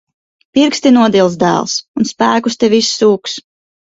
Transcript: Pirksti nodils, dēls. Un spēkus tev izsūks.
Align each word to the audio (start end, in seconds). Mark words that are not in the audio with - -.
Pirksti 0.57 0.91
nodils, 0.95 1.35
dēls. 1.43 1.75
Un 2.01 2.09
spēkus 2.11 2.57
tev 2.63 2.77
izsūks. 2.81 3.37